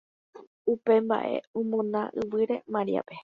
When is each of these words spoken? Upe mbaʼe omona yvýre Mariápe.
Upe 0.71 0.93
mbaʼe 1.05 1.35
omona 1.59 2.01
yvýre 2.19 2.55
Mariápe. 2.73 3.15